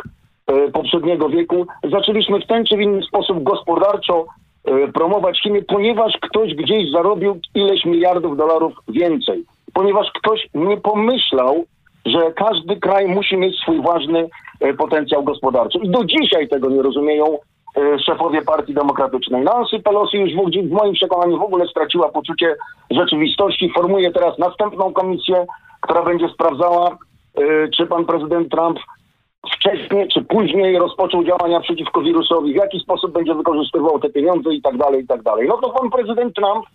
poprzedniego 0.74 1.29
wieku. 1.29 1.67
Zaczęliśmy 1.91 2.39
w 2.39 2.48
ten 2.48 2.65
czy 2.65 2.77
w 2.77 2.81
inny 2.81 3.03
sposób 3.03 3.43
gospodarczo 3.43 4.25
y, 4.67 4.91
promować 4.91 5.41
Chiny, 5.41 5.62
ponieważ 5.62 6.17
ktoś 6.22 6.55
gdzieś 6.55 6.91
zarobił 6.91 7.39
ileś 7.55 7.86
miliardów 7.86 8.38
dolarów 8.38 8.74
więcej. 8.88 9.43
Ponieważ 9.74 10.12
ktoś 10.12 10.48
nie 10.53 10.77
pomyślał, 10.77 11.65
że 12.05 12.31
każdy 12.31 12.75
kraj 12.75 13.07
musi 13.07 13.38
mieć 13.38 13.60
swój 13.60 13.81
ważny 13.81 14.29
e, 14.60 14.74
potencjał 14.74 15.24
gospodarczy. 15.24 15.77
I 15.77 15.89
do 15.89 16.05
dzisiaj 16.05 16.48
tego 16.48 16.69
nie 16.69 16.81
rozumieją 16.81 17.38
e, 17.77 18.00
szefowie 18.00 18.41
Partii 18.41 18.74
Demokratycznej. 18.74 19.43
Nancy 19.43 19.79
Pelosi 19.79 20.17
już 20.17 20.31
w, 20.31 20.69
w 20.69 20.72
moim 20.72 20.93
przekonaniu 20.93 21.38
w 21.39 21.43
ogóle 21.43 21.67
straciła 21.67 22.10
poczucie 22.10 22.55
rzeczywistości. 22.91 23.72
Formuje 23.75 24.12
teraz 24.12 24.38
następną 24.38 24.93
komisję, 24.93 25.45
która 25.81 26.03
będzie 26.03 26.29
sprawdzała, 26.29 26.98
e, 27.38 27.67
czy 27.77 27.86
pan 27.86 28.05
prezydent 28.05 28.50
Trump 28.51 28.79
wcześniej 29.51 30.07
czy 30.07 30.22
później 30.22 30.77
rozpoczął 30.77 31.24
działania 31.24 31.60
przeciwko 31.60 32.01
wirusowi, 32.01 32.53
w 32.53 32.55
jaki 32.55 32.79
sposób 32.79 33.12
będzie 33.12 33.36
wykorzystywał 33.36 34.00
te 34.00 34.10
pieniądze 34.10 34.53
i 34.53 34.62
tak 34.62 34.77
dalej, 34.77 35.03
i 35.03 35.07
tak 35.07 35.24
dalej. 35.24 35.48
No 35.48 35.57
to 35.57 35.69
pan 35.69 35.89
prezydent 35.89 36.36
Trump, 36.36 36.65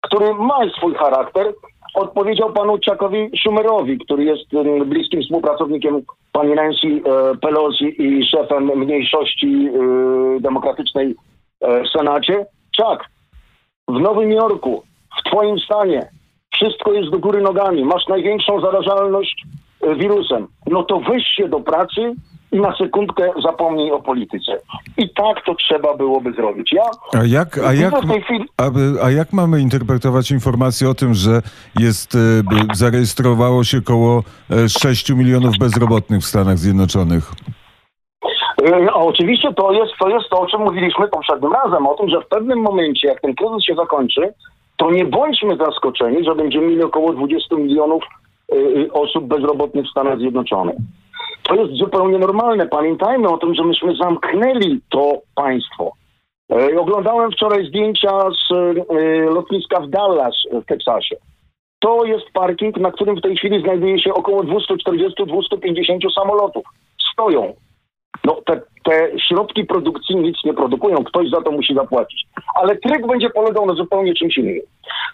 który 0.00 0.34
ma 0.34 0.58
swój 0.76 0.94
charakter, 0.94 1.52
odpowiedział 1.94 2.52
panu 2.52 2.72
Chuckowi 2.72 3.30
Schumerowi, 3.40 3.98
który 3.98 4.24
jest 4.24 4.44
bliskim 4.86 5.22
współpracownikiem 5.22 6.02
pani 6.32 6.54
Nancy 6.54 6.86
e, 6.86 7.36
Pelosi 7.36 8.02
i 8.02 8.26
szefem 8.26 8.70
mniejszości 8.78 9.68
e, 9.68 10.40
demokratycznej 10.40 11.14
e, 11.60 11.82
w 11.84 11.88
Senacie. 11.88 12.46
Chuck, 12.76 13.04
w 13.88 14.00
Nowym 14.00 14.32
Jorku, 14.32 14.82
w 15.18 15.30
twoim 15.30 15.58
stanie, 15.58 16.08
wszystko 16.52 16.92
jest 16.92 17.10
do 17.10 17.18
góry 17.18 17.42
nogami, 17.42 17.84
masz 17.84 18.06
największą 18.08 18.60
zarażalność 18.60 19.44
wirusem, 19.96 20.46
no 20.66 20.82
to 20.82 21.00
weź 21.00 21.26
się 21.26 21.48
do 21.48 21.60
pracy 21.60 22.14
i 22.52 22.60
na 22.60 22.76
sekundkę 22.76 23.32
zapomnij 23.42 23.90
o 23.90 24.02
polityce. 24.02 24.60
I 24.96 25.08
tak 25.14 25.44
to 25.46 25.54
trzeba 25.54 25.96
byłoby 25.96 26.32
zrobić. 26.32 26.72
Ja 26.72 26.82
A 27.20 27.24
jak, 27.24 27.58
a 27.58 27.74
jak, 27.74 27.94
chwili... 28.24 28.44
a, 28.56 28.70
a 29.04 29.10
jak 29.10 29.32
mamy 29.32 29.60
interpretować 29.60 30.30
informację 30.30 30.88
o 30.88 30.94
tym, 30.94 31.14
że 31.14 31.42
jest, 31.78 32.14
e, 32.14 32.18
zarejestrowało 32.74 33.64
się 33.64 33.78
około 33.78 34.22
6 34.82 35.10
milionów 35.10 35.58
bezrobotnych 35.58 36.20
w 36.20 36.26
Stanach 36.26 36.58
Zjednoczonych? 36.58 37.32
E, 38.68 38.94
oczywiście 38.94 39.52
to 39.54 39.72
jest, 39.72 39.92
to 39.98 40.08
jest 40.08 40.28
to, 40.30 40.40
o 40.40 40.46
czym 40.46 40.60
mówiliśmy 40.60 41.08
poprzednim 41.08 41.52
razem, 41.52 41.86
o 41.86 41.94
tym, 41.94 42.08
że 42.08 42.20
w 42.20 42.28
pewnym 42.28 42.58
momencie, 42.58 43.08
jak 43.08 43.20
ten 43.20 43.34
kryzys 43.34 43.64
się 43.64 43.74
zakończy, 43.74 44.32
to 44.76 44.90
nie 44.90 45.04
bądźmy 45.04 45.56
zaskoczeni, 45.56 46.24
że 46.24 46.34
będziemy 46.34 46.66
mieli 46.66 46.82
około 46.82 47.12
20 47.12 47.56
milionów 47.56 48.02
e, 48.52 48.56
e, 48.56 48.92
osób 48.92 49.24
bezrobotnych 49.24 49.86
w 49.86 49.90
Stanach 49.90 50.18
Zjednoczonych. 50.18 50.76
To 51.42 51.54
jest 51.54 51.72
zupełnie 51.72 52.18
normalne. 52.18 52.66
Pamiętajmy 52.66 53.28
o 53.28 53.38
tym, 53.38 53.54
że 53.54 53.64
myśmy 53.64 53.96
zamknęli 53.96 54.80
to 54.90 55.12
państwo. 55.34 55.92
E, 56.52 56.80
Oglądałem 56.80 57.32
wczoraj 57.32 57.66
zdjęcia 57.66 58.10
z 58.30 58.52
e, 58.52 58.94
lotniska 59.30 59.80
w 59.80 59.88
Dallas 59.88 60.34
w 60.52 60.64
Teksasie. 60.64 61.16
To 61.78 62.04
jest 62.04 62.24
parking, 62.32 62.76
na 62.76 62.90
którym 62.90 63.16
w 63.16 63.22
tej 63.22 63.36
chwili 63.36 63.62
znajduje 63.62 63.98
się 63.98 64.14
około 64.14 64.42
240-250 64.42 66.12
samolotów. 66.14 66.64
Stoją. 67.12 67.54
No 68.24 68.36
te, 68.46 68.60
te 68.84 69.18
środki 69.28 69.64
produkcji 69.64 70.16
nic 70.16 70.36
nie 70.44 70.54
produkują, 70.54 71.04
ktoś 71.04 71.30
za 71.30 71.42
to 71.42 71.50
musi 71.50 71.74
zapłacić. 71.74 72.26
Ale 72.54 72.76
tryk 72.76 73.06
będzie 73.06 73.30
polegał 73.30 73.66
na 73.66 73.74
zupełnie 73.74 74.14
czymś 74.14 74.38
innym. 74.38 74.60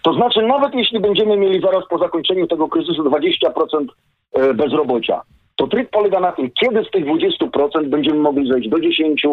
To 0.03 0.13
znaczy, 0.13 0.41
nawet 0.41 0.75
jeśli 0.75 0.99
będziemy 0.99 1.37
mieli 1.37 1.61
zaraz 1.61 1.87
po 1.89 1.97
zakończeniu 1.97 2.47
tego 2.47 2.67
kryzysu 2.67 3.03
20% 3.03 3.85
e, 4.33 4.53
bezrobocia, 4.53 5.21
to 5.57 5.67
tryk 5.67 5.89
polega 5.89 6.19
na 6.19 6.31
tym, 6.31 6.51
kiedy 6.59 6.83
z 6.83 6.91
tych 6.91 7.05
20% 7.05 7.89
będziemy 7.89 8.19
mogli 8.19 8.49
zejść 8.49 8.69
do 8.69 8.79
10, 8.79 9.25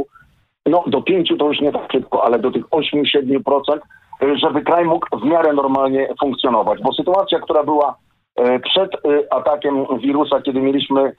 no 0.67 0.85
do 0.87 1.03
5 1.03 1.33
to 1.39 1.49
już 1.49 1.61
nie 1.61 1.73
tak 1.73 1.93
szybko, 1.93 2.25
ale 2.25 2.39
do 2.39 2.51
tych 2.51 2.65
8-7%, 2.71 3.79
e, 4.23 4.37
żeby 4.39 4.63
kraj 4.63 4.85
mógł 4.85 5.19
w 5.19 5.25
miarę 5.25 5.53
normalnie 5.53 6.09
funkcjonować. 6.21 6.81
Bo 6.83 6.93
sytuacja, 6.93 7.41
która 7.41 7.65
była 7.65 7.97
e, 8.37 8.61
przed 8.61 8.95
e, 8.95 9.33
atakiem 9.33 9.87
wirusa, 9.99 10.43
kiedy 10.43 10.61
mieliśmy 10.61 11.13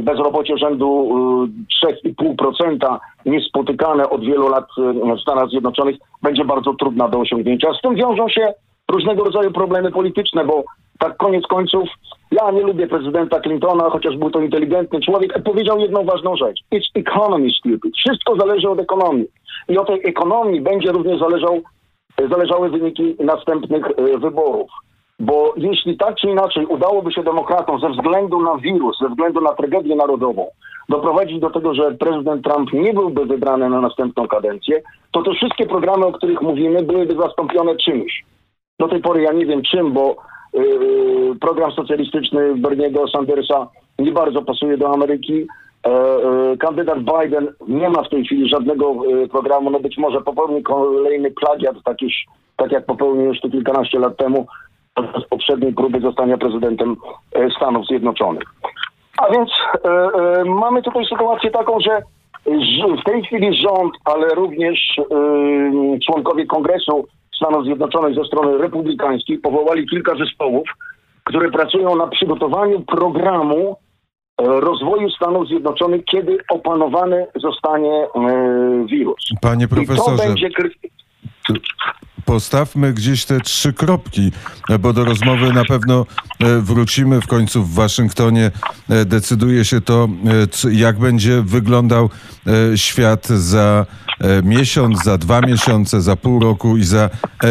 bezrobocie 0.00 0.58
rzędu 0.58 1.08
e, 1.86 2.12
3,5% 2.12 2.98
niespotykane 3.26 4.10
od 4.10 4.20
wielu 4.20 4.48
lat 4.48 4.64
w 5.16 5.20
Stanach 5.20 5.48
Zjednoczonych, 5.48 5.96
będzie 6.22 6.44
bardzo 6.44 6.74
trudna 6.74 7.08
do 7.08 7.18
osiągnięcia. 7.18 7.74
Z 7.78 7.80
tym 7.80 7.94
wiążą 7.94 8.28
się 8.28 8.52
różnego 8.90 9.24
rodzaju 9.24 9.50
problemy 9.50 9.92
polityczne, 9.92 10.44
bo 10.44 10.64
tak 11.00 11.16
koniec 11.16 11.46
końców 11.46 11.88
ja 12.30 12.50
nie 12.50 12.62
lubię 12.62 12.86
prezydenta 12.86 13.40
Clintona, 13.40 13.90
chociaż 13.90 14.16
był 14.16 14.30
to 14.30 14.40
inteligentny 14.40 15.00
człowiek, 15.00 15.42
powiedział 15.42 15.78
jedną 15.78 16.04
ważną 16.04 16.36
rzecz. 16.36 16.60
It's 16.74 16.90
economy 16.94 17.50
stupid. 17.58 17.96
Wszystko 17.96 18.36
zależy 18.36 18.68
od 18.68 18.80
ekonomii. 18.80 19.26
I 19.68 19.78
od 19.78 19.86
tej 19.86 20.00
ekonomii 20.08 20.60
będzie 20.60 20.92
również 20.92 21.20
zależał, 21.20 21.60
zależały 22.30 22.70
wyniki 22.70 23.16
następnych 23.18 23.86
e, 23.86 24.18
wyborów. 24.18 24.70
Bo 25.20 25.54
jeśli 25.56 25.96
tak 25.96 26.16
czy 26.16 26.28
inaczej 26.28 26.66
udałoby 26.66 27.12
się 27.12 27.22
demokratom 27.22 27.80
ze 27.80 27.88
względu 27.90 28.42
na 28.42 28.56
wirus, 28.56 28.98
ze 28.98 29.08
względu 29.08 29.40
na 29.40 29.54
tragedię 29.54 29.96
narodową 29.96 30.46
doprowadzić 30.88 31.40
do 31.40 31.50
tego, 31.50 31.74
że 31.74 31.92
prezydent 31.92 32.44
Trump 32.44 32.72
nie 32.72 32.94
byłby 32.94 33.26
wybrany 33.26 33.68
na 33.68 33.80
następną 33.80 34.28
kadencję, 34.28 34.82
to 35.10 35.22
te 35.22 35.34
wszystkie 35.34 35.66
programy, 35.66 36.06
o 36.06 36.12
których 36.12 36.42
mówimy, 36.42 36.82
byłyby 36.82 37.14
zastąpione 37.14 37.76
czymś. 37.76 38.24
Do 38.78 38.88
tej 38.88 39.00
pory 39.00 39.22
ja 39.22 39.32
nie 39.32 39.46
wiem 39.46 39.62
czym, 39.62 39.92
bo 39.92 40.16
program 41.40 41.72
socjalistyczny 41.72 42.54
Berniego 42.54 43.08
Sandersa 43.08 43.68
nie 43.98 44.12
bardzo 44.12 44.42
pasuje 44.42 44.76
do 44.76 44.94
Ameryki. 44.94 45.46
E, 45.86 45.90
e, 45.90 46.56
kandydat 46.56 46.98
Biden 46.98 47.48
nie 47.68 47.90
ma 47.90 48.02
w 48.02 48.08
tej 48.08 48.24
chwili 48.24 48.48
żadnego 48.48 48.94
e, 49.24 49.28
programu. 49.28 49.70
No 49.70 49.80
być 49.80 49.98
może 49.98 50.20
popełni 50.20 50.62
kolejny 50.62 51.30
plagiat, 51.30 51.76
takiś, 51.84 52.26
tak 52.56 52.72
jak 52.72 52.86
popełnił 52.86 53.24
już 53.24 53.40
to 53.40 53.50
kilkanaście 53.50 53.98
lat 53.98 54.16
temu 54.16 54.46
z 55.24 55.28
poprzedniej 55.28 55.72
próby 55.72 56.00
zostania 56.00 56.38
prezydentem 56.38 56.96
e, 57.32 57.50
Stanów 57.50 57.86
Zjednoczonych. 57.86 58.44
A 59.18 59.32
więc 59.32 59.50
mamy 60.46 60.82
tutaj 60.82 61.04
sytuację 61.04 61.50
taką, 61.50 61.80
że 61.80 62.02
w 63.00 63.04
tej 63.04 63.22
chwili 63.22 63.54
rząd, 63.54 63.92
ale 64.04 64.28
również 64.28 64.98
e, 64.98 65.04
członkowie 66.06 66.46
Kongresu 66.46 67.06
Stanów 67.40 67.64
Zjednoczonych 67.64 68.14
ze 68.14 68.24
strony 68.24 68.58
republikańskiej 68.58 69.38
powołali 69.38 69.86
kilka 69.86 70.16
zespołów, 70.16 70.68
które 71.24 71.50
pracują 71.50 71.96
nad 71.96 72.10
przygotowaniu 72.10 72.80
programu 72.80 73.76
e, 74.42 74.60
rozwoju 74.60 75.10
Stanów 75.10 75.48
Zjednoczonych, 75.48 76.04
kiedy 76.04 76.38
opanowany 76.50 77.26
zostanie 77.34 77.92
e, 77.92 78.86
wirus. 78.86 79.24
Panie 79.40 79.64
I 79.64 79.68
to 79.68 79.74
profesorze, 79.74 80.28
będzie 80.28 80.50
postawmy 82.24 82.92
gdzieś 82.92 83.24
te 83.24 83.40
trzy 83.40 83.72
kropki, 83.72 84.32
e, 84.70 84.78
bo 84.78 84.92
do 84.92 85.04
rozmowy 85.04 85.52
na 85.52 85.64
pewno 85.64 86.06
e, 86.40 86.60
wrócimy. 86.60 87.20
W 87.20 87.26
końcu 87.26 87.62
w 87.62 87.74
Waszyngtonie 87.74 88.50
e, 88.90 89.04
decyduje 89.04 89.64
się 89.64 89.80
to, 89.80 90.08
jak 90.72 90.98
będzie 90.98 91.42
wyglądał 91.42 92.10
świat 92.76 93.26
za 93.26 93.86
miesiąc, 94.42 95.04
za 95.04 95.18
dwa 95.18 95.40
miesiące, 95.40 96.00
za 96.00 96.16
pół 96.16 96.40
roku 96.40 96.76
i 96.76 96.82
za 96.82 97.10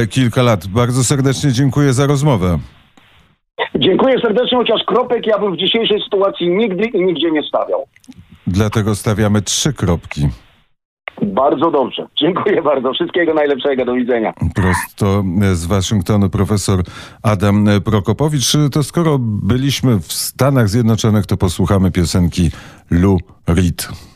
kilka 0.10 0.42
lat. 0.42 0.68
Bardzo 0.68 1.04
serdecznie 1.04 1.52
dziękuję 1.52 1.94
za 1.94 2.08
rozmowę. 2.08 2.60
Dziękuję 3.76 4.20
serdecznie, 4.22 4.58
chociaż 4.58 4.82
kropek 4.88 5.28
ja 5.28 5.40
bym 5.40 5.54
w 5.54 5.58
dzisiejszej 5.58 6.02
sytuacji 6.04 6.50
nigdy 6.50 6.86
i 6.86 7.06
nigdzie 7.06 7.32
nie 7.32 7.44
stawiał. 7.44 7.88
Dlatego 8.48 8.96
stawiamy 8.96 9.42
trzy 9.42 9.74
kropki. 9.74 10.28
Bardzo 11.22 11.72
dobrze. 11.72 12.08
Dziękuję 12.20 12.62
bardzo. 12.62 12.94
Wszystkiego 12.94 13.34
najlepszego. 13.34 13.86
Do 13.86 13.94
widzenia. 13.94 14.34
Prosto 14.56 15.24
z 15.54 15.66
Waszyngtonu 15.66 16.30
profesor 16.30 16.84
Adam 17.24 17.66
Prokopowicz. 17.86 18.58
To 18.72 18.84
skoro 18.84 19.18
byliśmy 19.20 20.00
w 20.00 20.14
Stanach 20.14 20.70
Zjednoczonych, 20.70 21.26
to 21.26 21.38
posłuchamy 21.38 21.92
piosenki 21.92 22.52
Lou 22.92 23.18
Reed. 23.48 24.09